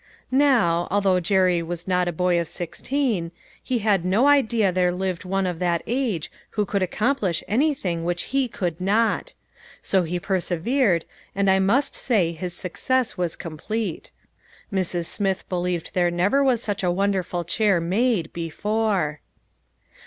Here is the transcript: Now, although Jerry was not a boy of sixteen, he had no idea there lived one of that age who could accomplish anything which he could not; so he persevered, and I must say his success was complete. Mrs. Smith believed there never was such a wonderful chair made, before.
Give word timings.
Now, 0.31 0.87
although 0.89 1.19
Jerry 1.19 1.61
was 1.61 1.87
not 1.87 2.07
a 2.07 2.11
boy 2.11 2.39
of 2.39 2.47
sixteen, 2.47 3.31
he 3.61 3.77
had 3.85 4.03
no 4.03 4.25
idea 4.27 4.71
there 4.71 4.91
lived 4.91 5.25
one 5.25 5.45
of 5.45 5.59
that 5.59 5.83
age 5.85 6.31
who 6.57 6.65
could 6.65 6.81
accomplish 6.81 7.43
anything 7.47 8.03
which 8.03 8.23
he 8.33 8.47
could 8.47 8.81
not; 8.81 9.35
so 9.83 10.01
he 10.01 10.19
persevered, 10.19 11.05
and 11.35 11.51
I 11.51 11.59
must 11.59 11.93
say 11.93 12.31
his 12.31 12.55
success 12.55 13.15
was 13.15 13.35
complete. 13.35 14.09
Mrs. 14.73 15.05
Smith 15.05 15.47
believed 15.49 15.93
there 15.93 16.09
never 16.09 16.43
was 16.43 16.63
such 16.63 16.83
a 16.83 16.89
wonderful 16.89 17.43
chair 17.43 17.79
made, 17.79 18.33
before. 18.33 19.19